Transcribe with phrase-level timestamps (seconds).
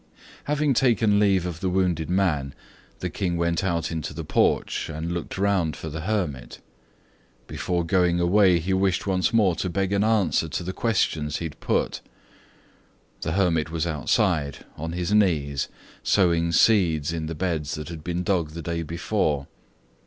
[0.45, 2.55] Having taken leave of the wounded man,
[3.01, 6.59] the King went out into the porch and looked around for the hermit.
[7.45, 11.45] Before going away he wished once more to beg an answer to the questions he
[11.45, 12.01] had put.
[13.21, 15.67] The hermit was outside, on his knees,
[16.01, 19.45] sowing seeds in the beds that had been dug the day before.